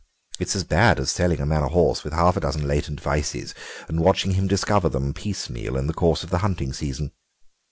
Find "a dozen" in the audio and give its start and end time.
2.35-2.67